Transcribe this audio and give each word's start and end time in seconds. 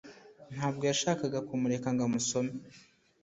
Ntabwo 0.53 0.83
yashakaga 0.91 1.39
kumureka 1.47 1.87
ngo 1.93 2.01
amusome 2.07 2.51